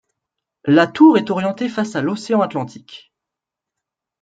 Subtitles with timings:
[0.65, 3.13] La tour est orientée face à l'océan Atlantique.